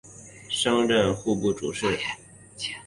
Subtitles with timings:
[0.49, 1.95] 升任户部主事。